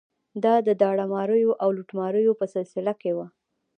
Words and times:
دا 0.43 0.55
د 0.67 0.69
داړه 0.81 1.05
ماریو 1.13 1.51
او 1.63 1.69
لوټماریو 1.77 2.37
په 2.39 2.45
سلسله 2.55 2.93
کې 3.01 3.11
وه. 3.17 3.27